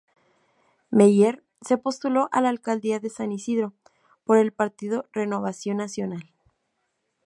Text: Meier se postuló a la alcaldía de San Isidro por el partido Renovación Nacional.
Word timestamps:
Meier 0.89 1.43
se 1.61 1.77
postuló 1.77 2.27
a 2.31 2.41
la 2.41 2.49
alcaldía 2.49 2.99
de 2.99 3.11
San 3.11 3.31
Isidro 3.31 3.75
por 4.25 4.39
el 4.39 4.51
partido 4.51 5.05
Renovación 5.13 5.77
Nacional. 5.77 6.23